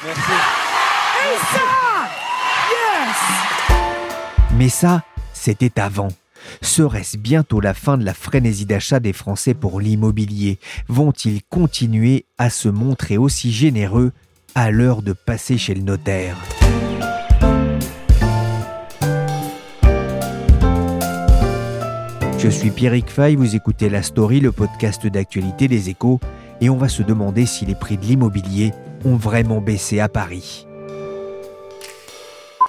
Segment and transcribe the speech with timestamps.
[0.00, 0.12] Issa
[2.70, 3.16] Yes
[4.56, 5.02] Mais ça,
[5.32, 6.06] c'était avant.
[6.62, 10.60] Serait-ce bientôt la fin de la frénésie d'achat des Français pour l'immobilier?
[10.86, 14.12] Vont-ils continuer à se montrer aussi généreux
[14.54, 16.36] à l'heure de passer chez le notaire?
[22.38, 26.20] Je suis Pierrick Fay, vous écoutez La Story, le podcast d'actualité des échos,
[26.60, 28.72] et on va se demander si les prix de l'immobilier
[29.04, 30.66] ont vraiment baissé à Paris.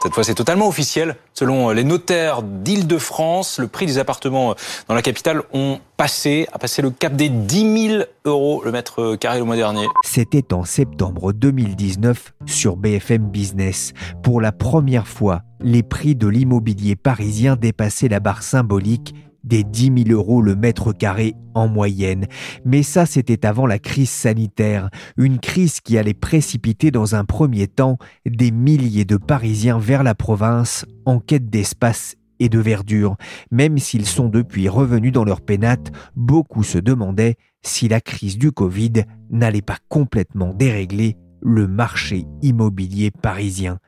[0.01, 1.17] Cette fois, c'est totalement officiel.
[1.33, 4.55] Selon les notaires d'Île-de-France, le prix des appartements
[4.87, 9.17] dans la capitale ont passé, a passé le cap des 10 000 euros le mètre
[9.17, 9.85] carré le mois dernier.
[10.05, 13.91] C'était en septembre 2019 sur BFM Business.
[14.23, 20.05] Pour la première fois, les prix de l'immobilier parisien dépassaient la barre symbolique des 10
[20.05, 22.25] 000 euros le mètre carré en moyenne.
[22.65, 27.67] Mais ça, c'était avant la crise sanitaire, une crise qui allait précipiter dans un premier
[27.67, 33.17] temps des milliers de Parisiens vers la province en quête d'espace et de verdure.
[33.51, 38.51] Même s'ils sont depuis revenus dans leur pénate, beaucoup se demandaient si la crise du
[38.51, 43.79] Covid n'allait pas complètement dérégler le marché immobilier parisien.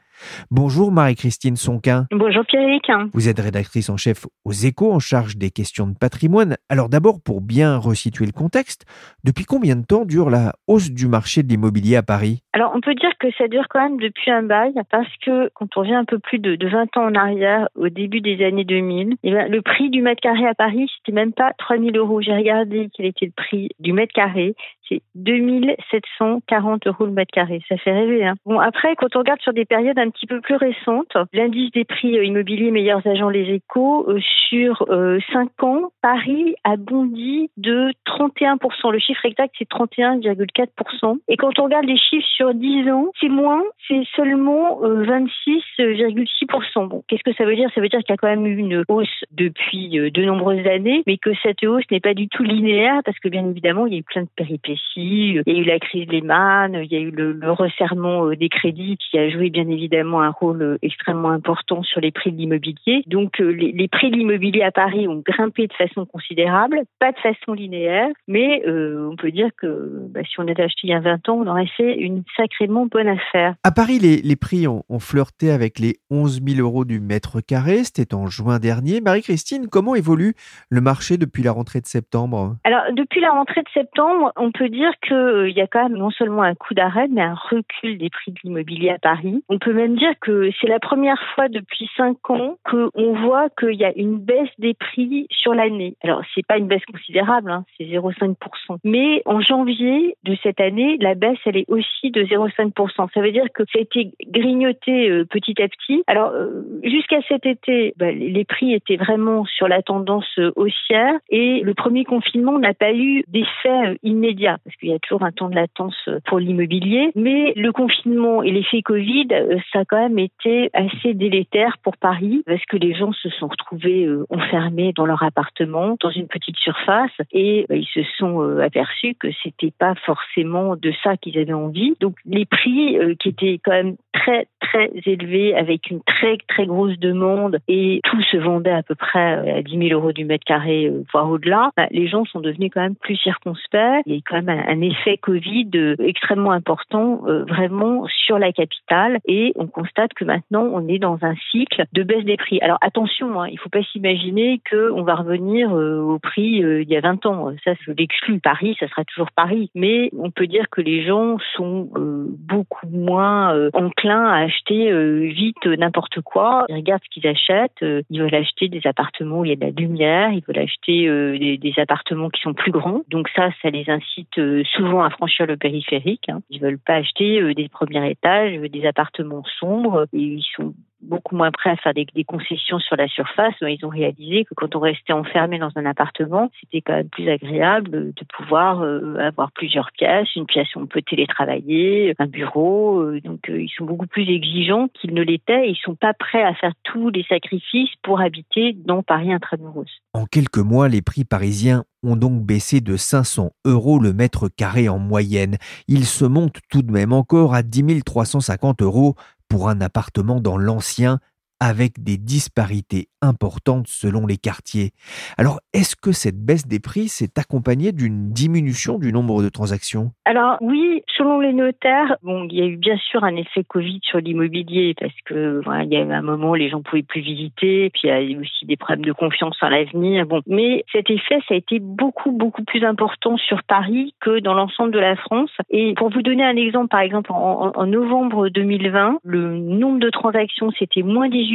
[0.50, 2.08] Bonjour Marie-Christine Sonquin.
[2.12, 2.86] Bonjour Pierrick.
[3.14, 6.58] Vous êtes rédactrice en chef aux échos en charge des questions de patrimoine.
[6.70, 8.86] Alors d'abord, pour bien resituer le contexte,
[9.24, 12.42] depuis combien de temps dure la hausse du marché de l'immobilier à Paris?
[12.54, 15.68] Alors on peut dire que ça dure quand même depuis un bail parce que quand
[15.78, 19.16] on vient un peu plus de, 20 ans en arrière, au début des années 2000,
[19.24, 22.22] eh bien, le prix du mètre carré à Paris, c'était même pas 3000 euros.
[22.22, 24.56] J'ai regardé quel était le prix du mètre carré.
[24.90, 27.62] C'est 2740 euros le mètre carré.
[27.70, 28.26] Ça fait rêver.
[28.26, 28.34] Hein.
[28.46, 31.86] Bon, après, quand on regarde sur des périodes un petit peu plus récentes, l'indice des
[31.86, 34.20] prix euh, immobiliers meilleurs agents les échos, euh,
[34.50, 35.20] sur 5 euh,
[35.66, 38.92] ans, Paris a bondi de 31%.
[38.92, 41.18] Le chiffre exact, c'est 31,4%.
[41.28, 46.88] Et quand on regarde les chiffres sur 10 ans, c'est moins, c'est seulement 26,6%.
[46.88, 47.70] Bon, qu'est-ce que ça veut dire?
[47.76, 51.04] Ça veut dire qu'il y a quand même eu une hausse depuis de nombreuses années,
[51.08, 53.96] mais que cette hausse n'est pas du tout linéaire parce que bien évidemment, il y
[53.96, 57.00] a eu plein de péripéties il y a eu la crise Lehman, il y a
[57.00, 61.30] eu le, resserrement euh, des crédits qui a joué bien évidemment un rôle euh, extrêmement
[61.30, 63.04] important sur les prix de l'immobilier.
[63.08, 67.20] Donc euh, les, prix de l'immobilier à Paris ont grimpé de façon considérable, pas de
[67.20, 71.00] façon linéaire, mais on peut dire que bah, si on avait acheté il y a
[71.00, 73.56] 20 ans, on aurait fait une sacrément bonne affaire.
[73.64, 77.84] À Paris, les, prix ont, ont, flirté avec les 11 000 euros du mètre carré.
[77.84, 79.02] C'était en juin dernier.
[79.02, 80.34] Marie-Christine, comment évolue
[80.70, 82.56] le marché depuis la rentrée de septembre?
[82.64, 85.98] Alors depuis la rentrée de septembre, on peut dire qu'il euh, y a quand même
[85.98, 89.44] non seulement un coup d'arrêt, mais un recul des prix de l'immobilier à Paris.
[89.50, 93.76] On peut même dire que c'est la première fois depuis cinq ans qu'on voit qu'il
[93.76, 95.96] y a une baisse des prix sur l'année.
[96.04, 98.36] Alors, c'est pas une baisse considérable, hein, c'est 0,5%.
[98.84, 103.10] Mais en janvier de cette année, la baisse, elle est aussi de 0,5%.
[103.14, 106.04] Ça veut dire que ça a été grignoté euh, petit à petit.
[106.08, 111.62] Alors, euh, jusqu'à cet été, bah, les prix étaient vraiment sur la tendance haussière et
[111.62, 115.50] le premier confinement n'a pas eu d'effet immédiat parce qu'il y a toujours un temps
[115.50, 117.12] de latence euh, pour l'immobilier.
[117.16, 121.98] Mais le confinement et l'effet Covid, euh, ça a quand même été assez délétère pour
[121.98, 126.28] Paris parce que les gens se sont retrouvés euh, enfermés dans leur appartement, dans une
[126.28, 131.38] petite surface, et bah, ils se sont aperçus que c'était pas forcément de ça qu'ils
[131.38, 131.96] avaient envie.
[132.00, 136.98] Donc les prix qui étaient quand même très très élevés avec une très très grosse
[137.00, 140.92] demande et tout se vendait à peu près à 10 000 euros du mètre carré,
[141.12, 144.04] voire au-delà, bah, les gens sont devenus quand même plus circonspects.
[144.06, 148.52] Il y a quand même un effet Covid euh, extrêmement important euh, vraiment sur la
[148.52, 152.60] capitale et on constate que maintenant on est dans un cycle de baisse des prix.
[152.62, 156.90] Alors attention, hein, il ne faut pas s'imaginer qu'on va revenir euh, au prix il
[156.90, 157.52] y a 20 ans.
[157.64, 158.40] Ça, je l'exclus.
[158.40, 159.70] Paris, ça sera toujours Paris.
[159.76, 164.92] Mais on peut dire que les gens sont beaucoup moins enclins à acheter
[165.30, 166.66] vite n'importe quoi.
[166.70, 167.84] Ils regardent ce qu'ils achètent.
[168.10, 170.32] ils veulent acheter des appartements où il y a de la lumière.
[170.32, 173.02] Ils veulent acheter des, des appartements qui sont plus grands.
[173.10, 176.30] Donc ça, ça les incite euh, souvent à franchir le périphérique.
[176.30, 176.42] Hein.
[176.50, 180.08] Ils veulent pas acheter euh, des premiers étages, euh, des appartements sombres.
[180.14, 183.54] Et ils sont beaucoup moins prêts à faire des, concessions sur la surface.
[183.62, 187.30] Ils ont réalisé que quand on restait enfermé dans un appartement, c'était quand même plus
[187.30, 193.02] agréable de pouvoir euh, avoir plusieurs pièces, une pièce où on peut télétravailler, un bureau.
[193.02, 195.70] Euh, donc ils sont beaucoup plus exigeants qu'ils ne l'étaient.
[195.70, 199.86] Ils sont pas prêts à faire tous les sacrifices pour habiter dans Paris intramuros.
[200.14, 204.90] En quelques mois, les prix parisiens ont donc baissé de 500 euros le mètre carré
[204.90, 205.58] en moyenne.
[205.88, 209.16] Ils se montent tout de même encore à 10 350 euros
[209.52, 211.20] pour un appartement dans l'ancien
[211.62, 214.90] avec des disparités importantes selon les quartiers.
[215.38, 220.10] Alors, est-ce que cette baisse des prix s'est accompagnée d'une diminution du nombre de transactions?
[220.26, 224.00] Alors oui, selon les notaires, bon, il y a eu bien sûr un effet Covid
[224.02, 227.22] sur l'immobilier parce que il y a eu un moment où les gens pouvaient plus
[227.22, 230.26] visiter, puis il y a eu aussi des problèmes de confiance en l'avenir.
[230.26, 234.56] Bon, mais cet effet, ça a été beaucoup beaucoup plus important sur Paris que dans
[234.56, 235.52] l'ensemble de la France.
[235.70, 240.10] Et pour vous donner un exemple, par exemple, en, en novembre 2020, le nombre de
[240.10, 241.51] transactions c'était moins 18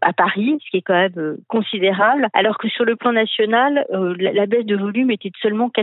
[0.00, 3.84] à Paris, ce qui est quand même euh, considérable, alors que sur le plan national,
[3.92, 5.82] euh, la, baisse de volume était de seulement 4%.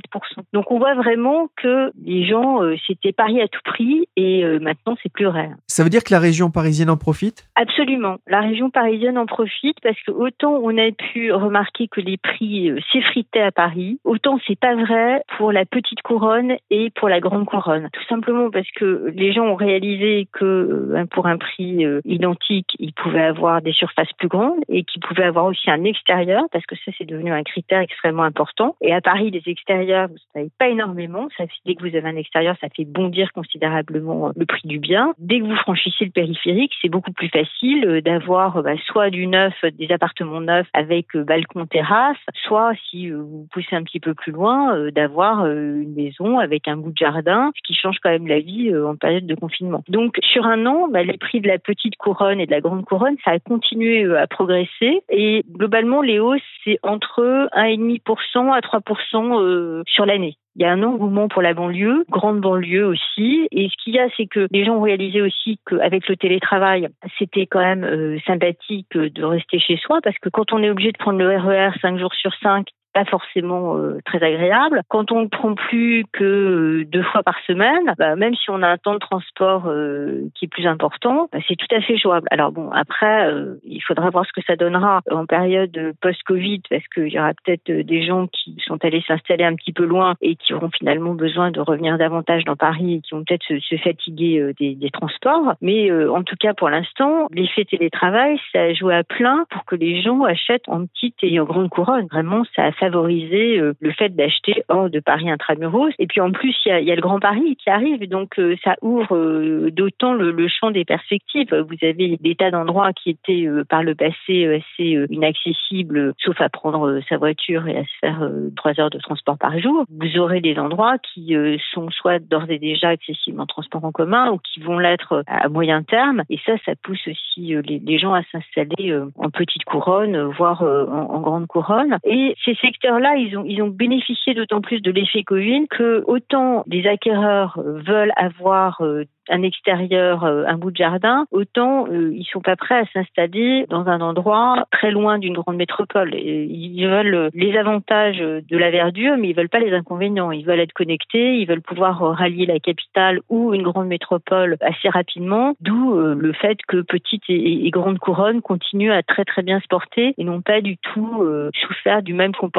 [0.54, 4.96] Donc on voit vraiment que les gens, euh, c'était Paris à tout prix et maintenant
[5.02, 5.52] c'est plus rare.
[5.68, 7.48] Ça veut dire que la région parisienne en profite?
[7.56, 8.18] Absolument.
[8.28, 12.72] La région parisienne en profite parce que autant on a pu remarquer que les prix
[12.92, 17.46] s'effritaient à Paris, autant c'est pas vrai pour la petite couronne et pour la grande
[17.46, 17.90] couronne.
[17.94, 23.24] Tout simplement parce que les gens ont réalisé que pour un prix identique, ils pouvaient
[23.24, 26.92] avoir des surfaces plus grandes et qui pouvaient avoir aussi un extérieur parce que ça
[26.98, 28.76] c'est devenu un critère extrêmement important.
[28.82, 31.28] Et à Paris, les extérieurs, vous savez pas énormément.
[31.38, 35.14] Ça, dès que vous avez un extérieur, ça fait bondir considérablement le prix du bien.
[35.18, 39.28] Dès que vous franchissez le périphérique, c'est beaucoup plus facile euh, d'avoir bah, soit du
[39.28, 44.00] neuf, des appartements neufs avec euh, balcon terrasse, soit si euh, vous poussez un petit
[44.00, 48.10] peu plus loin, d'avoir une maison avec un bout de jardin, ce qui change quand
[48.10, 49.84] même la vie en période de confinement.
[49.88, 52.86] Donc sur un an, bah, les prix de la petite couronne et de la grande
[52.86, 55.02] couronne, ça a continué euh, à progresser.
[55.10, 60.36] Et globalement, les hausses, c'est entre 1,5% à 3% euh, sur l'année.
[60.56, 63.48] Il y a un engouement pour la banlieue, grande banlieue aussi.
[63.52, 66.90] Et ce qu'il y a, c'est que les gens ont réalisé aussi qu'avec le télétravail,
[67.18, 70.92] c'était quand même euh, sympathique de rester chez soi parce que quand on est obligé
[70.92, 74.82] de prendre le RER 5 jours sur 5 pas forcément euh, très agréable.
[74.88, 78.62] Quand on ne prend plus que euh, deux fois par semaine, bah, même si on
[78.62, 81.98] a un temps de transport euh, qui est plus important, bah, c'est tout à fait
[81.98, 82.28] jouable.
[82.32, 83.32] Alors bon, après,
[83.64, 87.72] il faudra voir ce que ça donnera en période post-Covid, parce qu'il y aura peut-être
[87.72, 91.52] des gens qui sont allés s'installer un petit peu loin et qui auront finalement besoin
[91.52, 95.54] de revenir davantage dans Paris et qui vont peut-être se, fatiguer des, transports.
[95.62, 99.76] Mais en tout cas, pour l'instant, l'effet télétravail, ça a joué à plein pour que
[99.76, 102.08] les gens achètent en petite et en grande couronne.
[102.12, 105.92] Vraiment, ça a favoriser euh, le fait d'acheter hors de Paris intramuros.
[106.00, 108.40] Et puis en plus, il y a, y a, le Grand Paris qui arrive, donc
[108.40, 111.54] euh, ça ouvre euh, d'autant le, le, champ des perspectives.
[111.54, 117.00] Vous avez des tas d'endroits qui étaient par le passé assez inaccessibles, sauf à prendre
[117.08, 119.86] sa voiture et à se faire trois heures de transport par jour.
[119.90, 121.36] Vous aurez des endroits qui
[121.74, 125.50] sont soit d'ores et déjà accessibles en transport en commun ou qui vont l'être à
[125.50, 126.24] moyen terme.
[126.30, 131.16] Et ça, ça pousse aussi les, les gens à s'installer en petite couronne, voire en,
[131.16, 131.98] en grande couronne.
[132.04, 137.60] Et c'est secteurs-là, ils ont, bénéficié d'autant plus de l'effet Covid que autant des acquéreurs
[137.66, 142.56] veulent avoir euh, un extérieur, euh, un bout de jardin, autant euh, ils sont pas
[142.56, 146.14] prêts à s'installer dans un endroit très loin d'une grande métropole.
[146.16, 150.32] Ils veulent les avantages de la verdure, mais ils veulent pas les inconvénients.
[150.32, 154.90] Ils veulent être connectés, ils veulent pouvoir rallier la capitale ou une grande métropole assez
[154.90, 155.54] rapidement.
[155.62, 159.68] D'où euh, le fait que petite et, grande couronne continuent à très très bien se
[159.68, 161.24] porter et n'ont pas du tout
[161.54, 162.59] souffert du même comportement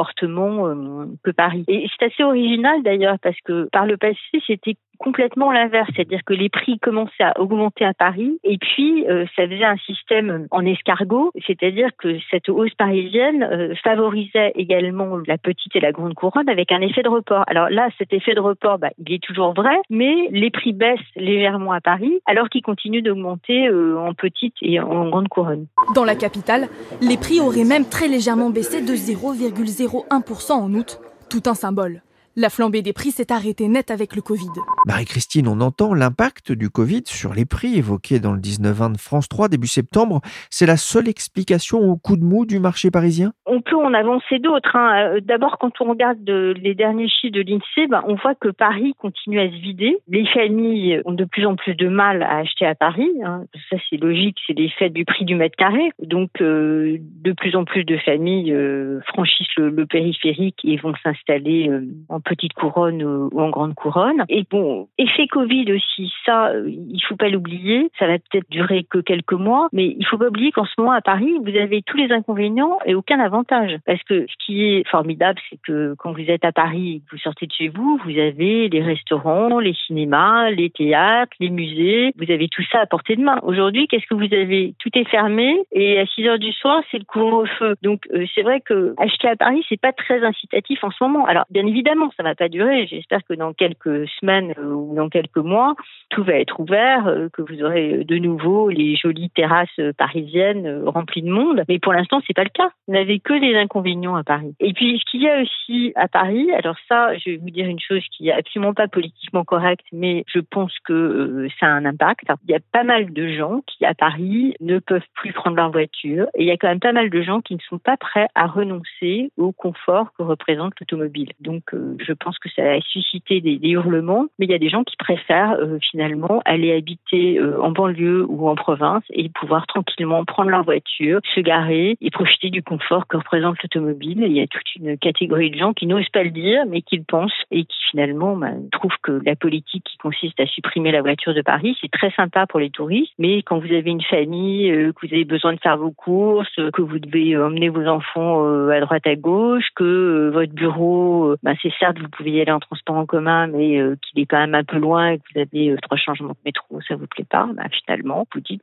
[1.31, 1.65] Paris.
[1.67, 6.33] Et c'est assez original d'ailleurs parce que par le passé c'était complètement l'inverse, c'est-à-dire que
[6.33, 10.63] les prix commençaient à augmenter à Paris et puis euh, ça faisait un système en
[10.63, 16.47] escargot, c'est-à-dire que cette hausse parisienne euh, favorisait également la petite et la grande couronne
[16.49, 17.43] avec un effet de report.
[17.47, 20.99] Alors là, cet effet de report, bah, il est toujours vrai, mais les prix baissent
[21.15, 25.65] légèrement à Paris alors qu'ils continuent d'augmenter euh, en petite et en grande couronne.
[25.95, 26.67] Dans la capitale,
[27.01, 32.01] les prix auraient même très légèrement baissé de 0,01% en août, tout un symbole.
[32.37, 34.47] La flambée des prix s'est arrêtée net avec le Covid.
[34.87, 39.27] Marie-Christine, on entend l'impact du Covid sur les prix évoqués dans le 19-20 de France
[39.27, 40.21] 3 début septembre.
[40.49, 43.33] C'est la seule explication au coup de mou du marché parisien?
[43.45, 44.77] On peut en avancer d'autres.
[44.77, 45.15] Hein.
[45.15, 48.93] Euh, d'abord, quand on regarde les derniers chiffres de l'INSEE, ben, on voit que Paris
[48.97, 49.97] continue à se vider.
[50.07, 53.11] Les familles ont de plus en plus de mal à acheter à Paris.
[53.25, 53.43] Hein.
[53.69, 55.91] Ça, c'est logique, c'est l'effet du prix du mètre carré.
[56.01, 61.69] Donc, euh, de plus en plus de familles euh, franchissent le, périphérique et vont s'installer
[62.07, 64.23] en petite couronne ou en grande couronne.
[64.29, 67.91] Et bon, effet Covid aussi, ça, il faut pas l'oublier.
[67.99, 70.91] Ça va peut-être durer que quelques mois, mais il faut pas oublier qu'en ce moment
[70.91, 73.77] à Paris, vous avez tous les inconvénients et aucun avantage.
[73.85, 77.45] Parce que ce qui est formidable, c'est que quand vous êtes à Paris vous sortez
[77.47, 82.47] de chez vous, vous avez les restaurants, les cinémas, les théâtres, les musées, vous avez
[82.47, 83.39] tout ça à portée de main.
[83.43, 84.73] Aujourd'hui, qu'est-ce que vous avez?
[84.79, 87.75] Tout est fermé et à 6 heures du soir, c'est le couvre-feu.
[87.81, 91.25] Donc euh, c'est vrai que acheter à Paris, c'est pas très incitatif en ce moment.
[91.25, 92.87] Alors bien évidemment, ça va pas durer.
[92.87, 95.75] J'espère que dans quelques semaines euh, ou dans quelques mois,
[96.09, 101.21] tout va être ouvert, euh, que vous aurez de nouveau les jolies terrasses parisiennes remplies
[101.21, 101.63] de monde.
[101.67, 102.69] Mais pour l'instant, c'est pas le cas.
[102.87, 104.55] Vous n'avez que des inconvénients à Paris.
[104.59, 107.67] Et puis ce qu'il y a aussi à Paris, alors ça, je vais vous dire
[107.67, 111.85] une chose qui est absolument pas politiquement correcte, mais je pense que ça a un
[111.85, 112.25] impact.
[112.47, 115.71] Il y a pas mal de gens qui à Paris ne peuvent plus prendre leur
[115.71, 117.97] voiture et il y a quand même pas mal de gens qui ne sont pas
[117.97, 121.31] prêts à renoncer au confort que représente l'automobile.
[121.39, 124.69] Donc euh, je pense que ça a suscité des, hurlements, mais il y a des
[124.69, 129.67] gens qui préfèrent euh, finalement aller habiter euh, en banlieue ou en province et pouvoir
[129.67, 134.23] tranquillement prendre leur voiture, se garer et profiter du confort que représente l'automobile.
[134.25, 136.97] Il y a toute une catégorie de gens qui n'osent pas le dire, mais qui
[136.97, 141.01] le pensent et qui finalement bah, trouvent que la politique qui consiste à supprimer la
[141.01, 144.69] voiture de Paris, c'est très sympa pour les touristes, mais quand vous avez une famille,
[144.69, 148.79] que vous avez besoin de faire vos courses, que vous devez emmener vos enfants à
[148.79, 152.95] droite à gauche, que votre bureau, bah, c'est certes vous pouvez y aller en transport
[152.95, 155.97] en commun, mais qu'il est quand même un peu loin et que vous avez trois
[155.97, 158.61] changements de métro, ça vous plaît pas, bah, finalement vous dites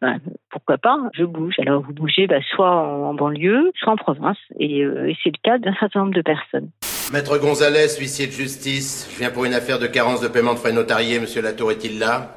[0.50, 1.54] pourquoi pas, je bouge.
[1.58, 5.74] Alors vous bougez soit en banlieue, soit en province, et, et c'est le cas d'un
[5.74, 6.70] certain nombre de personnes.
[7.12, 10.58] Maître Gonzalez, huissier de justice, je viens pour une affaire de carence de paiement de
[10.58, 11.18] frais notariés.
[11.18, 12.34] Monsieur Latour est-il là?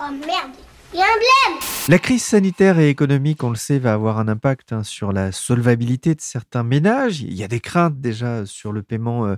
[0.00, 0.56] Oh merde
[0.92, 4.18] il y a un blême La crise sanitaire et économique, on le sait, va avoir
[4.18, 7.22] un impact hein, sur la solvabilité de certains ménages.
[7.22, 9.34] Il y a des craintes déjà sur le paiement euh,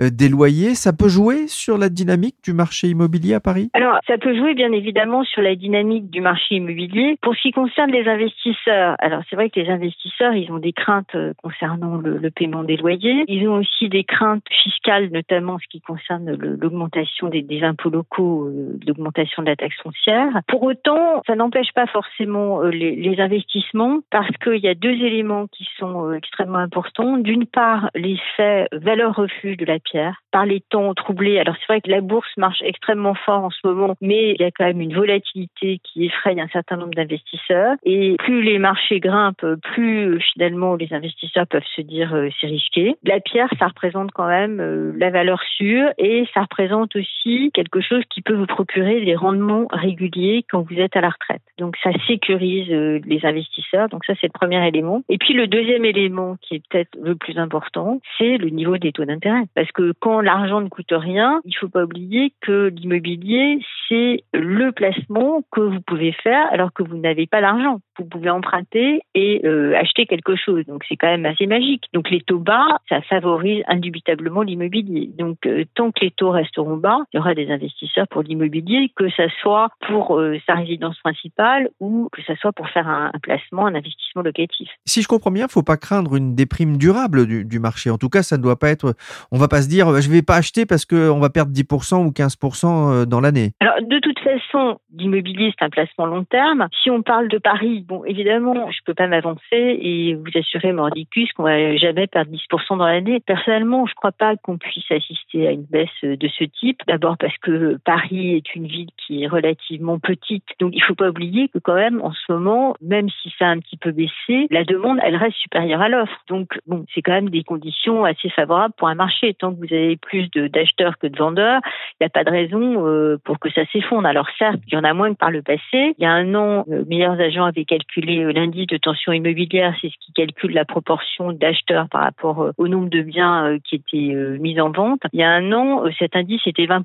[0.00, 0.74] euh, des loyers.
[0.74, 3.70] Ça peut jouer sur la dynamique du marché immobilier à Paris?
[3.74, 7.18] Alors, ça peut jouer bien évidemment sur la dynamique du marché immobilier.
[7.22, 10.72] Pour ce qui concerne les investisseurs, alors c'est vrai que les investisseurs, ils ont des
[10.72, 13.24] craintes euh, concernant le, le paiement des loyers.
[13.28, 17.90] Ils ont aussi des craintes fiscales, notamment en ce qui concerne l'augmentation des, des, impôts
[17.90, 18.50] locaux,
[18.86, 20.28] l'augmentation de la taxe foncière.
[20.48, 20.95] Pour autant,
[21.26, 26.08] ça n'empêche pas forcément euh, les, investissements parce qu'il y a deux éléments qui sont
[26.08, 27.16] euh, extrêmement importants.
[27.16, 31.38] D'une part, l'effet valeur-refuge de la pierre par les temps troublés.
[31.38, 34.44] Alors c'est vrai que la bourse marche extrêmement fort en ce moment, mais il y
[34.44, 37.76] a quand même une volatilité qui effraie un certain nombre d'investisseurs.
[37.84, 42.96] Et plus les marchés grimpent, plus finalement les investisseurs peuvent se dire euh, c'est risqué.
[43.04, 48.02] La pierre, ça représente quand même la valeur sûre et ça représente aussi quelque chose
[48.10, 51.42] qui peut vous procurer des rendements réguliers quand vous êtes à la retraite.
[51.58, 53.88] Donc ça sécurise euh, les investisseurs.
[53.88, 55.02] Donc ça c'est le premier élément.
[55.08, 58.92] Et puis le deuxième élément qui est peut-être le plus important, c'est le niveau des
[58.92, 59.44] taux d'intérêt.
[59.54, 64.72] Parce que quand l'argent ne coûte rien, il faut pas oublier que l'immobilier c'est le
[64.72, 67.80] placement que vous pouvez faire alors que vous n'avez pas l'argent.
[67.98, 70.64] Vous pouvez emprunter et euh, acheter quelque chose.
[70.66, 71.84] Donc c'est quand même assez magique.
[71.94, 75.10] Donc les taux bas, ça favorise indubitablement l'immobilier.
[75.16, 78.90] Donc euh, tant que les taux resteront bas, il y aura des investisseurs pour l'immobilier,
[78.94, 83.66] que ça soit pour sa résidence principale ou que ce soit pour faire un, placement,
[83.66, 84.68] un investissement locatif.
[84.84, 87.90] Si je comprends bien, il ne faut pas craindre une déprime durable du, marché.
[87.90, 88.94] En tout cas, ça ne doit pas être.
[89.32, 92.06] On va pas se dire, je ne vais pas acheter parce qu'on va perdre 10%
[92.06, 93.52] ou 15% euh, dans l'année.
[93.60, 96.68] Alors, de toute façon, l'immobilier, c'est un placement long terme.
[96.82, 100.72] Si on parle de Paris, bon, évidemment, je ne peux pas m'avancer et vous assurer,
[100.72, 103.20] mordicus, qu'on va jamais perdre 10% dans l'année.
[103.20, 106.80] Personnellement, je ne crois pas qu'on puisse assister à une baisse de ce type.
[106.86, 111.08] D'abord parce que Paris est une ville qui est relativement petite, donc il faut pas
[111.08, 114.46] oublier que quand même en ce moment, même si ça a un petit peu baissé,
[114.50, 116.16] la demande elle reste supérieure à l'offre.
[116.28, 116.58] Donc
[116.94, 119.34] c'est quand même des conditions assez favorables pour un marché.
[119.34, 122.86] Tant que vous avez plus d'acheteurs que de vendeurs, il n'y a pas de raison
[122.86, 124.06] euh, pour que ça s'effondre.
[124.06, 125.60] Alors certes, il y en a moins que par le passé.
[125.72, 129.74] Il y a un an, euh, meilleurs agents avaient calculé euh, l'indice de tension immobilière,
[129.80, 134.14] c'est ce qui calcule la proportion d'acheteurs par rapport au nombre de biens qui étaient
[134.38, 135.00] mis en vente.
[135.12, 136.82] Il y a un an, cet indice était 20%.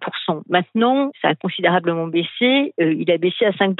[0.49, 2.73] Maintenant, ça a considérablement baissé.
[2.77, 3.70] il a baissé à 5%.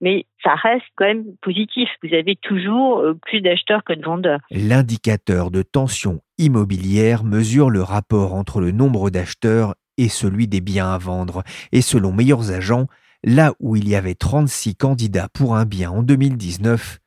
[0.00, 1.88] Mais ça reste quand même positif.
[2.02, 4.40] Vous avez toujours euh, plus d'acheteurs que de vendeurs.
[4.50, 10.92] L'indicateur de tension immobilière mesure le rapport entre le nombre d'acheteurs et celui des biens
[10.92, 11.42] à vendre.
[11.72, 12.86] Et selon Meilleurs Agents,
[13.24, 16.98] là où il y avait 36 candidats pour un bien en 2019,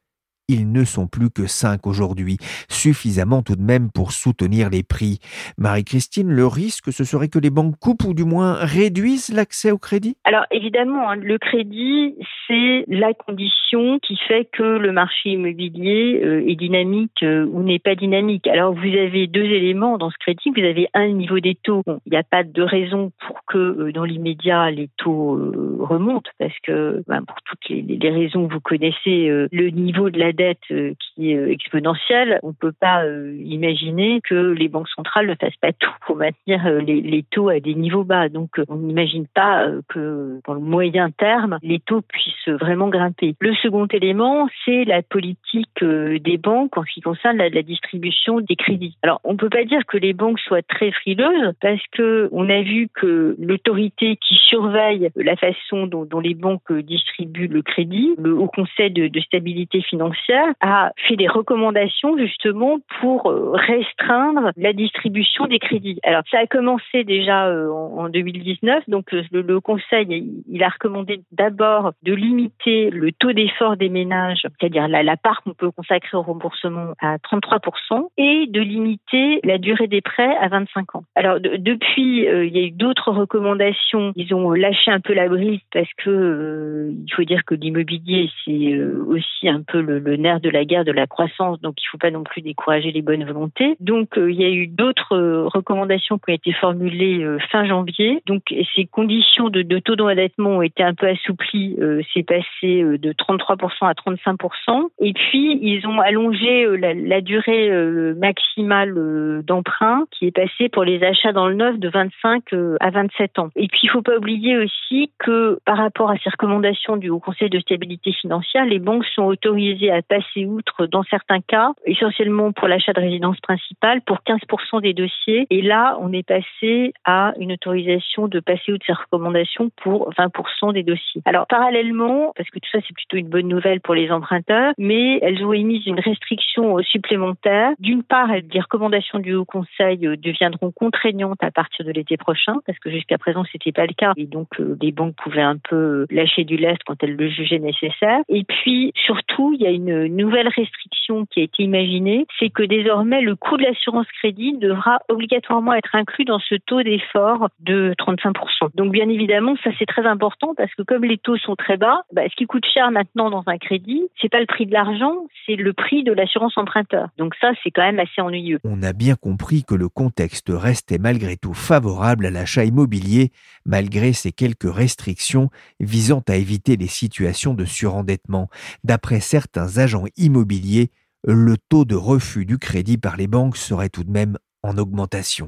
[0.48, 2.38] ils ne sont plus que cinq aujourd'hui,
[2.70, 5.20] suffisamment tout de même pour soutenir les prix.
[5.58, 9.78] Marie-Christine, le risque, ce serait que les banques coupent ou du moins réduisent l'accès au
[9.78, 10.18] crédit?
[10.24, 12.16] Alors évidemment, hein, le crédit,
[12.48, 17.80] c'est la condition qui fait que le marché immobilier euh, est dynamique euh, ou n'est
[17.80, 18.48] pas dynamique.
[18.48, 20.52] Alors vous avez deux éléments dans ce crédit.
[20.56, 21.84] Vous avez un niveau des taux.
[22.06, 25.40] il n'y a pas de raison pour que euh, dans l'immédiat les taux
[25.80, 30.20] remontent parce que ben, pour toutes les, les, raisons que vous connaissez, le niveau de
[30.20, 35.36] la dette qui est exponentielle, on ne peut pas imaginer que les banques centrales ne
[35.36, 38.30] fassent pas tout pour maintenir les, taux à des niveaux bas.
[38.30, 43.36] Donc on n'imagine pas que dans le moyen terme, les taux puissent vraiment grimper.
[43.40, 48.56] Le second élément, c'est la politique des banques en ce qui concerne la, distribution des
[48.56, 48.98] crédits.
[49.02, 52.50] Alors, on ne peut pas dire que les banques soient très frileuses parce que on
[52.50, 58.14] a vu que l'autorité qui surveille la façon dont, dont, les banques distribuent le crédit,
[58.18, 64.52] le Haut Conseil de, de, stabilité financière, a fait des recommandations justement pour euh, restreindre
[64.58, 66.00] la distribution des crédits.
[66.04, 68.84] Alors, ça a commencé déjà euh, en 2019.
[68.88, 74.42] Donc, euh, le, Conseil, il a recommandé d'abord de limiter le taux d'effort des ménages,
[74.60, 79.88] c'est-à-dire la, part qu'on peut consacrer au remboursement à 33% et de limiter la durée
[79.88, 81.04] des prêts à 25 ans.
[81.16, 84.12] Alors depuis, il y a eu d'autres recommandations.
[84.16, 88.78] Ils ont lâché un peu la brise parce que il faut dire que l'immobilier c'est
[89.08, 91.98] aussi un peu le, nerf de la guerre de la croissance, donc il ne faut
[91.98, 93.76] pas non plus décourager les bonnes volontés.
[93.80, 98.22] Donc il y a eu d'autres recommandations qui ont été formulées fin janvier.
[98.26, 98.44] Donc
[98.76, 101.78] ces conditions de, taux d'endettement ont été un peu assouplies.
[102.14, 104.90] c'est passé de 33% à 35%.
[105.00, 107.70] Et puis ils ont allongé la, la durée
[108.16, 112.78] maximale euh, d'emprunt qui est passé pour les achats dans le neuf de 25 euh,
[112.80, 113.50] à 27 ans.
[113.56, 117.10] Et puis il ne faut pas oublier aussi que par rapport à ces recommandations du
[117.10, 121.72] Haut Conseil de stabilité financière, les banques sont autorisées à passer outre dans certains cas,
[121.86, 125.48] essentiellement pour l'achat de résidence principale, pour 15% des dossiers.
[125.50, 130.74] Et là, on est passé à une autorisation de passer outre ces recommandations pour 20%
[130.74, 131.22] des dossiers.
[131.26, 135.20] Alors parallèlement, parce que tout ça c'est plutôt une bonne nouvelle pour les emprunteurs, mais
[135.22, 137.72] elles ont émis une restriction supplémentaire.
[137.80, 142.56] D'une part, les recommandations du Haut Conseil euh, deviendront contraignantes à partir de l'été prochain,
[142.66, 144.14] parce que jusqu'à présent, c'était pas le cas.
[144.18, 147.60] Et donc, euh, les banques pouvaient un peu lâcher du lest quand elles le jugeaient
[147.60, 148.20] nécessaire.
[148.30, 152.64] Et puis, surtout, il y a une nouvelle restriction qui a été imaginée, c'est que
[152.64, 157.94] désormais, le coût de l'assurance crédit devra obligatoirement être inclus dans ce taux d'effort de
[158.00, 158.70] 35%.
[158.76, 162.02] Donc, bien évidemment, ça c'est très important parce que comme les taux sont très bas,
[162.14, 165.28] bah, ce qui coûte cher maintenant dans un crédit, c'est pas le prix de l'argent,
[165.46, 167.10] c'est le prix de l'assurance emprunteur.
[167.18, 168.60] Donc ça, c'est quand même assez ennuyeux.
[168.64, 173.32] On a bien compris que le contexte restait malgré tout favorable à l'achat immobilier,
[173.66, 178.50] malgré ces quelques restrictions visant à éviter les situations de surendettement.
[178.84, 180.90] D'après certains agents immobiliers,
[181.24, 185.48] le taux de refus du crédit par les banques serait tout de même en augmentation.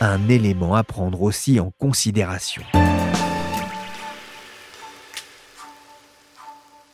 [0.00, 2.62] Un élément à prendre aussi en considération.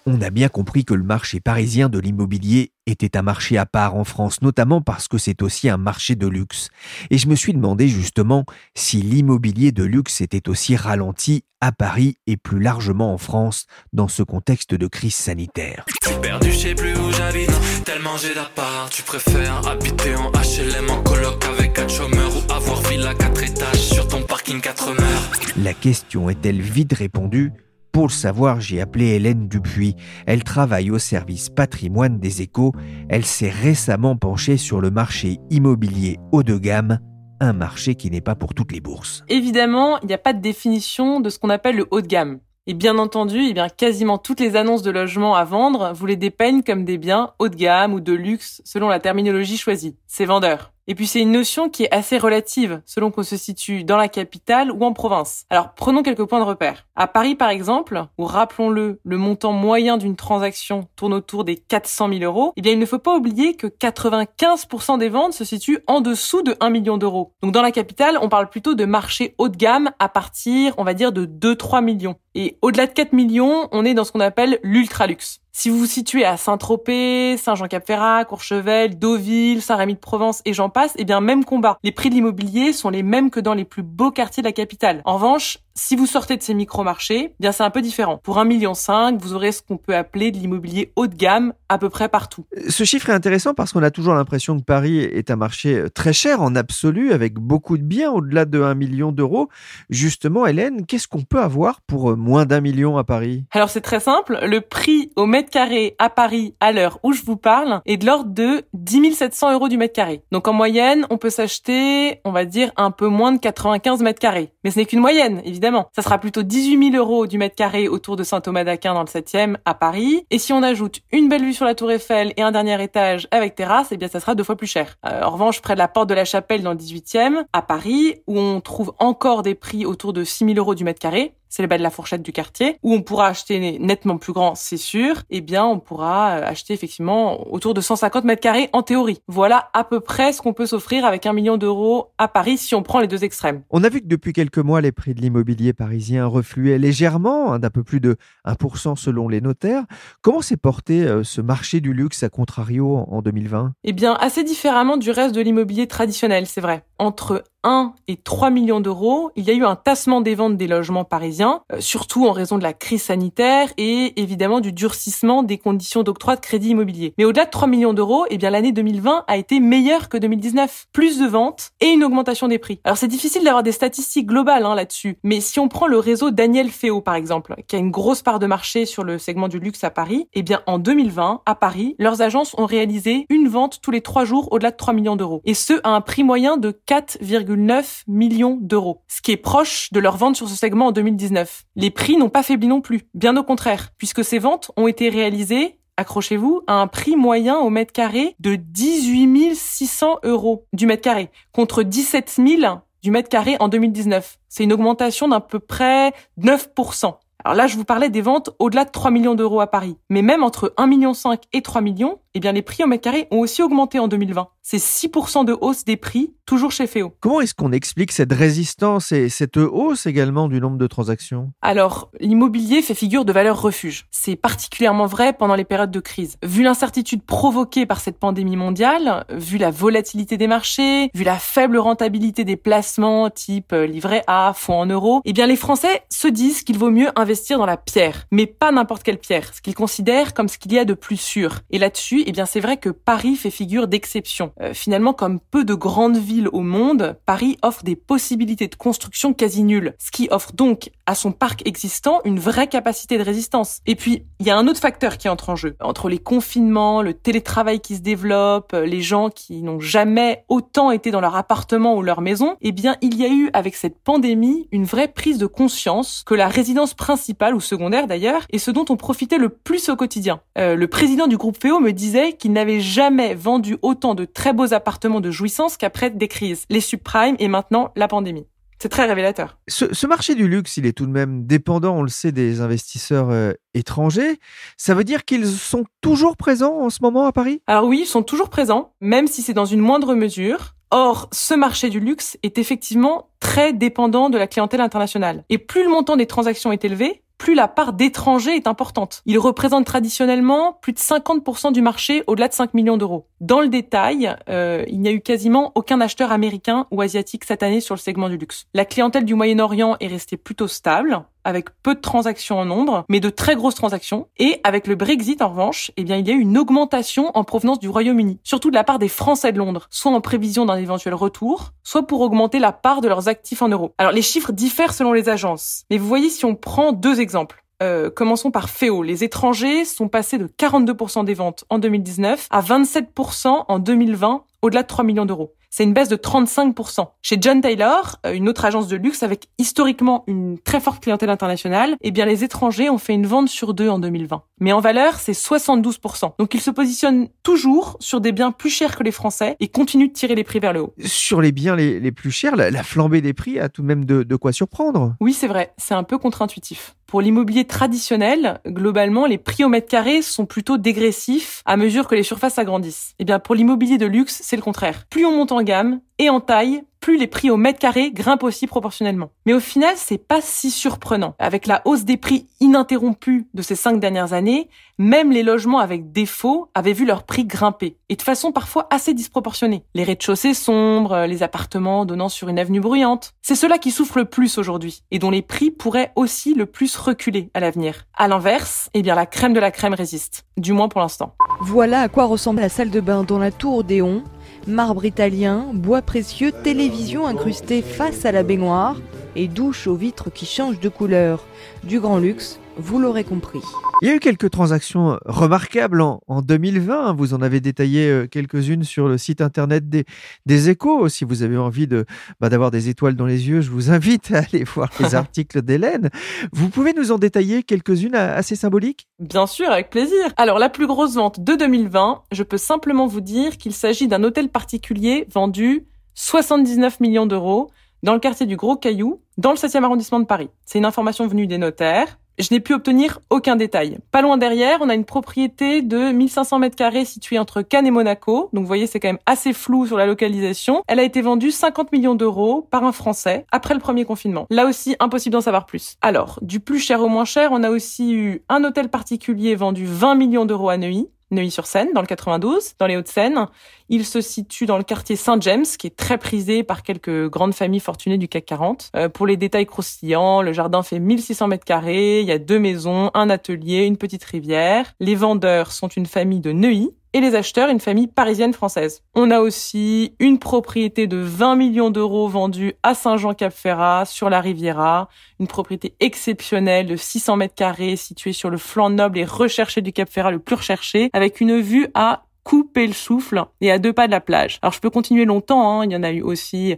[0.07, 3.97] On a bien compris que le marché parisien de l'immobilier était un marché à part
[3.97, 6.69] en France, notamment parce que c'est aussi un marché de luxe.
[7.09, 12.19] Et je me suis demandé justement si l'immobilier de luxe était aussi ralenti à Paris
[12.27, 13.65] et plus largement en France
[13.95, 15.87] dans ce contexte de crise sanitaire.
[16.21, 18.91] Perdu, je sais plus où j'habite, tellement j'ai d'appart.
[18.91, 23.81] Tu préfères habiter en HLM en coloc avec quatre chômeurs ou avoir villa quatre étages
[23.81, 27.53] sur ton parking 4 mètres La question est-elle vite répondue?
[27.95, 29.95] Pour le savoir, j'ai appelé Hélène Dupuis.
[30.27, 32.73] Elle travaille au service patrimoine des échos.
[33.09, 36.99] Elle s'est récemment penchée sur le marché immobilier haut de gamme
[37.39, 39.23] un marché qui n'est pas pour toutes les bourses.
[39.29, 42.41] Évidemment, il n'y a pas de définition de ce qu'on appelle le haut de gamme.
[42.67, 46.17] Et bien entendu, eh bien, quasiment toutes les annonces de logements à vendre vous les
[46.17, 49.97] dépeignent comme des biens haut de gamme ou de luxe selon la terminologie choisie.
[50.09, 50.74] C'est vendeur.
[50.87, 54.09] Et puis c'est une notion qui est assez relative selon qu'on se situe dans la
[54.09, 55.47] capitale ou en province.
[55.49, 56.87] Alors prenons quelques points de repère.
[56.95, 62.11] À Paris par exemple, où rappelons-le, le montant moyen d'une transaction tourne autour des 400
[62.11, 65.81] 000 euros, eh bien il ne faut pas oublier que 95% des ventes se situent
[65.87, 67.33] en dessous de 1 million d'euros.
[67.43, 70.85] Donc dans la capitale, on parle plutôt de marché haut de gamme à partir, on
[70.85, 72.17] va dire, de 2-3 millions.
[72.35, 75.41] Et au-delà de 4 millions, on est dans ce qu'on appelle l'ultra luxe.
[75.57, 81.21] Si vous vous situez à Saint-Tropez, Saint-Jean-Cap-Ferrat, Courchevel, Deauville, Saint-Rémy-de-Provence et j'en passe, eh bien
[81.21, 81.79] même combat.
[81.85, 84.53] Les prix de l'immobilier sont les mêmes que dans les plus beaux quartiers de la
[84.53, 85.01] capitale.
[85.05, 88.21] En revanche, Si vous sortez de ces micro-marchés, bien c'est un peu différent.
[88.23, 88.73] Pour 1,5 million,
[89.19, 92.47] vous aurez ce qu'on peut appeler de l'immobilier haut de gamme à peu près partout.
[92.69, 96.13] Ce chiffre est intéressant parce qu'on a toujours l'impression que Paris est un marché très
[96.13, 99.49] cher en absolu, avec beaucoup de biens au-delà de 1 million d'euros.
[99.91, 103.43] Justement, Hélène, qu'est-ce qu'on peut avoir pour moins d'un million à Paris?
[103.51, 107.23] Alors c'est très simple, le prix au mètre carré à Paris à l'heure où je
[107.23, 110.23] vous parle est de l'ordre de 10 700 euros du mètre carré.
[110.31, 114.21] Donc en moyenne, on peut s'acheter, on va dire, un peu moins de 95 mètres
[114.21, 114.53] carrés.
[114.63, 115.64] Mais ce n'est qu'une moyenne, évidemment.
[115.95, 119.07] Ça sera plutôt 18 000 euros du mètre carré autour de Saint-Thomas d'Aquin dans le
[119.07, 120.27] 7e à Paris.
[120.31, 123.29] Et si on ajoute une belle vue sur la Tour Eiffel et un dernier étage
[123.31, 124.97] avec terrasse, eh bien ça sera deux fois plus cher.
[125.07, 128.17] Euh, en revanche, près de la porte de la Chapelle dans le 18e, à Paris,
[128.27, 131.63] où on trouve encore des prix autour de 6 000 euros du mètre carré, c'est
[131.63, 134.77] le bas de la fourchette du quartier, où on pourra acheter nettement plus grand, c'est
[134.77, 139.21] sûr, eh bien on pourra euh, acheter effectivement autour de 150 mètres carrés en théorie.
[139.29, 142.75] Voilà à peu près ce qu'on peut s'offrir avec un million d'euros à Paris si
[142.75, 143.63] on prend les deux extrêmes.
[143.71, 147.61] On a vu que depuis quelques mois, les prix de l'immobilier parisien refluaient légèrement, hein,
[147.61, 149.85] d'un peu plus de 1% selon les notaires.
[150.23, 154.43] Comment s'est porté euh, ce marché du luxe à contrario en 2020 Eh bien assez
[154.43, 156.83] différemment du reste de l'immobilier traditionnel, c'est vrai.
[156.99, 160.67] Entre 1 et 3 millions d'euros, il y a eu un tassement des ventes des
[160.67, 165.59] logements parisiens, euh, surtout en raison de la crise sanitaire et évidemment du durcissement des
[165.59, 167.15] conditions d'octroi de crédit immobilier.
[167.19, 170.87] Mais au-delà de 3 millions d'euros, eh bien l'année 2020 a été meilleure que 2019.
[170.93, 172.81] Plus de ventes et une augmentation des prix.
[172.85, 176.31] Alors c'est difficile d'avoir des statistiques globales hein, là-dessus, mais si on prend le réseau
[176.31, 179.59] Daniel Féo par exemple, qui a une grosse part de marché sur le segment du
[179.59, 183.81] luxe à Paris, eh bien en 2020, à Paris, leurs agences ont réalisé une vente
[183.81, 185.41] tous les 3 jours au-delà de 3 millions d'euros.
[185.45, 189.91] Et ce, à un prix moyen de 4,8 9 millions d'euros, ce qui est proche
[189.93, 191.65] de leur vente sur ce segment en 2019.
[191.77, 195.09] Les prix n'ont pas faibli non plus, bien au contraire, puisque ces ventes ont été
[195.09, 201.03] réalisées accrochez-vous, à un prix moyen au mètre carré de 18 600 euros du mètre
[201.03, 204.39] carré, contre 17 000 du mètre carré en 2019.
[204.49, 207.15] C'est une augmentation d'à peu près 9%.
[207.47, 209.99] Alors là, je vous parlais des ventes au-delà de 3 millions d'euros à Paris.
[210.09, 211.13] Mais même entre 1,5 million
[211.53, 214.49] et 3 millions, eh bien, les prix au mètre carré ont aussi augmenté en 2020.
[214.63, 217.15] C'est 6% de hausse des prix, toujours chez Féo.
[217.21, 221.53] Comment est-ce qu'on explique cette résistance et cette hausse également du nombre de transactions?
[221.61, 224.07] Alors, l'immobilier fait figure de valeur refuge.
[224.11, 226.39] C'est particulièrement vrai pendant les périodes de crise.
[226.43, 231.77] Vu l'incertitude provoquée par cette pandémie mondiale, vu la volatilité des marchés, vu la faible
[231.77, 236.27] rentabilité des placements type euh, livret A, fonds en euros, eh bien, les Français se
[236.27, 238.27] disent qu'il vaut mieux investir dans la pierre.
[238.31, 241.17] Mais pas n'importe quelle pierre, ce qu'ils considèrent comme ce qu'il y a de plus
[241.17, 241.61] sûr.
[241.71, 244.53] Et là-dessus, eh bien, c'est vrai que Paris fait figure d'exception.
[244.61, 249.35] Euh, finalement, comme peu de grandes villes au monde, Paris offre des possibilités de construction
[249.35, 253.81] quasi nulles, ce qui offre donc à son parc existant une vraie capacité de résistance.
[253.87, 255.77] Et puis, il y a un autre facteur qui entre en jeu.
[255.81, 260.91] Entre les confinements, le télétravail qui se développe, euh, les gens qui n'ont jamais autant
[260.91, 263.99] été dans leur appartement ou leur maison, eh bien, il y a eu avec cette
[264.03, 268.71] pandémie une vraie prise de conscience que la résidence principale ou secondaire d'ailleurs est ce
[268.71, 270.41] dont on profitait le plus au quotidien.
[270.59, 274.53] Euh, le président du groupe Féo me disait qu'il n'avait jamais vendu autant de très
[274.53, 278.47] beaux appartements de jouissance qu'après des crises, les subprimes et maintenant la pandémie.
[278.79, 279.59] C'est très révélateur.
[279.69, 283.31] Ce, marché du luxe, il est tout de même dépendant, on le sait, des investisseurs
[283.31, 284.39] euh, étrangers.
[284.77, 287.63] Ça veut dire qu'ils sont toujours présents en ce moment à Paris?
[287.67, 290.75] Alors oui, ils sont toujours présents, même si c'est dans une moindre mesure.
[290.91, 295.45] Or, ce marché du luxe est effectivement très dépendant de la clientèle internationale.
[295.49, 299.21] Et plus le montant des transactions est élevé, plus la part d'étrangers est importante.
[299.27, 303.27] Ils représentent traditionnellement plus de 50% du marché au-delà de 5 millions d'euros.
[303.43, 307.63] Dans le détail, euh, il n'y a eu quasiment aucun acheteur américain ou asiatique cette
[307.63, 308.65] année sur le segment du luxe.
[308.73, 313.21] La clientèle du Moyen-Orient est restée plutôt stable, avec peu de transactions en nombre, mais
[313.21, 314.29] de très grosses transactions.
[314.39, 317.45] Et avec le Brexit, en revanche, eh bien, il y a eu une augmentation en
[317.45, 320.77] provenance du Royaume-Uni, surtout de la part des Français de Londres, soit en prévision d'un
[320.77, 323.95] éventuel retour, soit pour augmenter la part de leurs actifs en euros.
[323.99, 327.65] Alors, les chiffres diffèrent selon les agences, mais vous voyez si on prend deux exemples.
[327.83, 329.03] Euh, commençons par Féo.
[329.03, 334.83] Les étrangers sont passés de 42% des ventes en 2019 à 27% en 2020, au-delà
[334.83, 337.09] de 3 millions d'euros c'est une baisse de 35%.
[337.21, 341.31] Chez John Taylor, euh, une autre agence de luxe avec historiquement une très forte clientèle
[341.31, 344.45] internationale, eh bien les étrangers ont fait une vente sur deux en 2020.
[344.61, 346.35] Mais en valeur, c'est 72%.
[346.39, 350.07] Donc ils se positionnent toujours sur des biens plus chers que les Français et continuent
[350.07, 350.95] de tirer les prix vers le haut.
[351.05, 354.23] Sur les biens les, plus chers, la, flambée des prix a tout de même de,
[354.23, 355.17] de quoi surprendre.
[355.19, 356.95] Oui, c'est vrai, c'est un peu contre-intuitif.
[357.15, 362.17] Pour l'immobilier traditionnel, globalement, les prix au mètre carré sont plutôt dégressifs à mesure que
[362.17, 363.15] les surfaces s'agrandissent.
[363.21, 365.05] Eh bien, pour l'immobilier de luxe, c'est le contraire.
[365.11, 368.67] Plus on monte en gamme et en taille, les prix au mètre carré grimpent aussi
[368.67, 369.31] proportionnellement.
[369.47, 371.35] Mais au final, c'est pas si surprenant.
[371.39, 376.13] Avec la hausse des prix ininterrompue de ces cinq dernières années, même les logements avec
[376.13, 379.85] défaut avaient vu leur prix grimper, et de façon parfois assez disproportionnée.
[379.95, 383.35] Les rez-de-chaussée sombres, les appartements donnant sur une avenue bruyante.
[383.43, 386.97] C'est cela qui souffrent le plus aujourd'hui, et dont les prix pourraient aussi le plus
[386.97, 388.07] reculer à l'avenir.
[388.17, 391.35] À l'inverse, eh bien la crème de la crème résiste, du moins pour l'instant.
[391.61, 394.23] Voilà à quoi ressemble la salle de bain dans la tour d'Éon.
[394.67, 398.97] Marbre italien, bois précieux, télévision incrustée face à la baignoire
[399.37, 401.45] et douche aux vitres qui changent de couleur.
[401.83, 403.61] Du grand luxe, vous l'aurez compris.
[404.03, 407.15] Il y a eu quelques transactions remarquables en, 2020.
[407.15, 410.05] Vous en avez détaillé euh, quelques-unes sur le site internet des,
[410.47, 411.09] des Échos.
[411.09, 412.05] Si vous avez envie de
[412.41, 415.63] bah, d'avoir des étoiles dans les yeux, je vous invite à aller voir les articles
[415.63, 416.11] d'Hélène.
[416.53, 419.07] Vous pouvez nous en détailler quelques-unes assez symboliques?
[419.19, 420.33] Bien sûr, avec plaisir.
[420.37, 424.25] Alors, la plus grosse vente de 2020, je peux simplement vous dire qu'il s'agit d'un
[424.25, 427.71] hôtel particulier vendu 79 millions d'euros
[428.03, 430.51] dans le quartier du Gros Caillou, dans le 7e arrondissement de Paris.
[430.67, 432.19] C'est une information venue des notaires.
[432.37, 433.99] Je n'ai pu obtenir aucun détail.
[434.11, 437.93] Pas loin derrière, on a une propriété de 1500 mètres carrés située entre Cannes et
[437.93, 438.51] Monaco.
[438.53, 440.83] Donc vous voyez, c'est quand même assez flou sur la localisation.
[440.89, 444.47] Elle a été vendue 50 millions d'euros par un Français après le premier confinement.
[444.51, 445.97] Là aussi, impossible d'en savoir plus.
[446.03, 449.87] Alors, du plus cher au moins cher, on a aussi eu un hôtel particulier vendu
[449.87, 451.09] 20 millions d'euros à Neuilly.
[451.35, 453.47] Neuilly-sur-Seine, dans le 92, dans les Hauts-de-Seine.
[453.89, 457.81] Il se situe dans le quartier Saint-James, qui est très prisé par quelques grandes familles
[457.81, 458.91] fortunées du CAC 40.
[458.97, 462.59] Euh, pour les détails croustillants, le jardin fait 1600 mètres carrés, il y a deux
[462.59, 464.95] maisons, un atelier, une petite rivière.
[465.01, 469.03] Les vendeurs sont une famille de Neuilly, et les acheteurs une famille parisienne française.
[469.15, 475.09] On a aussi une propriété de 20 millions d'euros vendue à Saint-Jean-Cap-Ferrat sur la Riviera,
[475.39, 479.93] une propriété exceptionnelle de 600 mètres carrés située sur le flanc noble et recherché du
[479.93, 484.07] Cap-Ferrat le plus recherché, avec une vue à couper le souffle et à deux pas
[484.07, 484.59] de la plage.
[484.61, 485.85] Alors je peux continuer longtemps, hein.
[485.85, 486.77] il y en a eu aussi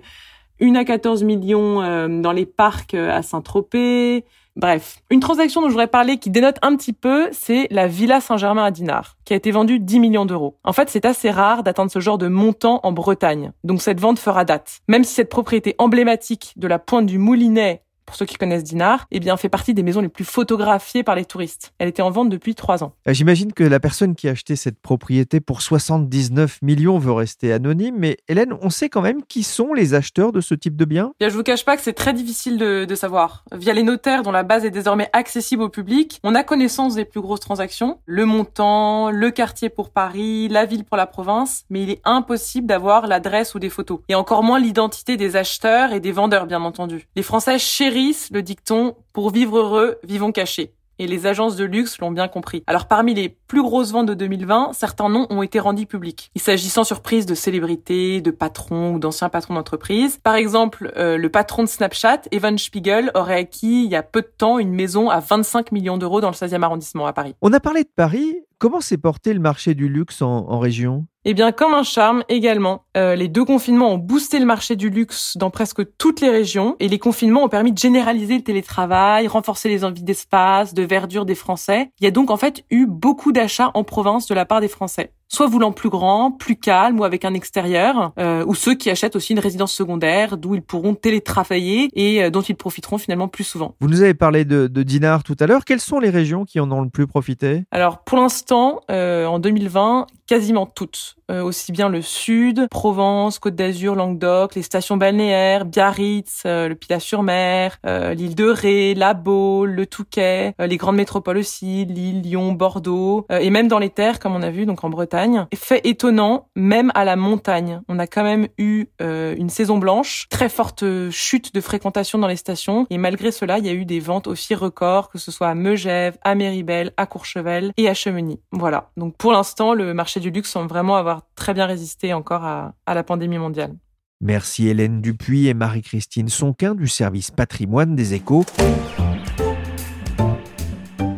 [0.61, 4.25] une à 14 millions euh, dans les parcs euh, à Saint-Tropez,
[4.57, 8.23] Bref, une transaction dont je voudrais parler qui dénote un petit peu, c'est la Villa
[8.23, 10.57] Saint-Germain à Dinard, qui a été vendue 10 millions d'euros.
[10.65, 14.19] En fait, c'est assez rare d'atteindre ce genre de montant en Bretagne, donc cette vente
[14.19, 14.81] fera date.
[14.89, 19.07] Même si cette propriété emblématique de la pointe du Moulinet pour ceux qui connaissent Dinard,
[19.11, 21.73] eh bien, fait partie des maisons les plus photographiées par les touristes.
[21.79, 22.95] Elle était en vente depuis trois ans.
[23.09, 27.53] Euh, j'imagine que la personne qui a acheté cette propriété pour 79 millions veut rester
[27.53, 30.85] anonyme, mais Hélène, on sait quand même qui sont les acheteurs de ce type de
[30.85, 31.13] biens?
[31.19, 33.45] Bien, je vous cache pas que c'est très difficile de, de, savoir.
[33.53, 37.05] Via les notaires, dont la base est désormais accessible au public, on a connaissance des
[37.05, 41.83] plus grosses transactions, le montant, le quartier pour Paris, la ville pour la province, mais
[41.83, 44.01] il est impossible d'avoir l'adresse ou des photos.
[44.09, 47.09] Et encore moins l'identité des acheteurs et des vendeurs, bien entendu.
[47.17, 47.96] Les Français chérissent
[48.31, 50.75] le dicton pour vivre heureux, vivons cachés.
[50.99, 52.63] Et les agences de luxe l'ont bien compris.
[52.67, 56.31] Alors parmi les plus grosses ventes de 2020, certains noms ont été rendus publics.
[56.35, 60.19] Il s'agit sans surprise de célébrités, de patrons ou d'anciens patrons d'entreprise.
[60.23, 64.23] Par exemple, euh, le patron de Snapchat, Evan Spiegel, aurait acquis il y a peu
[64.23, 67.35] de temps une maison à 25 millions d'euros dans le 16e arrondissement à Paris.
[67.43, 68.37] On a parlé de Paris.
[68.59, 71.07] Comment s'est porté le marché du luxe en région?
[71.29, 74.91] Eh bien, comme un charme également, euh, les deux confinements ont boosté le marché du
[74.91, 79.27] luxe dans presque toutes les régions et les confinements ont permis de généraliser le télétravail,
[79.27, 81.91] renforcer les envies d'espace, de verdure des Français.
[81.99, 84.69] Il y a donc en fait eu beaucoup d'achats en province de la part des
[84.69, 88.91] Français soit voulant plus grand, plus calme ou avec un extérieur, euh, ou ceux qui
[88.91, 93.29] achètent aussi une résidence secondaire d'où ils pourront télétravailler et euh, dont ils profiteront finalement
[93.29, 93.75] plus souvent.
[93.81, 95.65] Vous nous avez parlé de, de Dinard tout à l'heure.
[95.65, 97.65] Quelles sont les régions qui en ont le plus profité?
[97.71, 101.17] Alors pour l'instant, euh, en 2020, quasiment toutes.
[101.29, 106.77] Euh, aussi bien le sud, Provence, Côte d'Azur, Languedoc, les stations balnéaires, Biarritz, euh, le
[106.77, 112.53] Pilat-sur-Mer, euh, l'île de Ré, la Baule, le Touquet, les grandes métropoles aussi, Lille, Lyon,
[112.53, 115.16] Bordeaux, et même dans les terres, comme on a vu, donc en Bretagne.
[115.55, 120.49] Fait étonnant, même à la montagne, on a quand même eu une saison blanche, très
[120.49, 124.01] forte chute de fréquentation dans les stations, et malgré cela, il y a eu des
[124.01, 128.41] ventes aussi records, que ce soit à Megève, à Méribel, à Courchevel et à Chemeny.
[128.53, 128.91] Voilà.
[128.97, 132.75] Donc pour l'instant, le marché du luxe semble vraiment avoir très bien résisté encore à,
[132.87, 133.75] la pandémie mondiale.
[134.21, 138.45] Merci Hélène Dupuis et Marie-Christine Sonquin du service patrimoine des échos.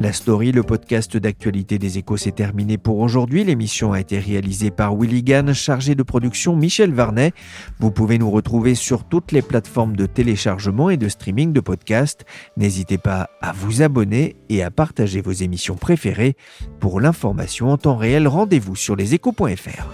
[0.00, 3.42] La story, le podcast d'actualité des échos, s'est terminé pour aujourd'hui.
[3.42, 7.32] L'émission a été réalisée par Willy Gann, chargé de production Michel Varnet.
[7.80, 12.26] Vous pouvez nous retrouver sur toutes les plateformes de téléchargement et de streaming de podcasts.
[12.56, 16.36] N'hésitez pas à vous abonner et à partager vos émissions préférées.
[16.78, 19.88] Pour l'information en temps réel, rendez-vous sur leséchos.fr.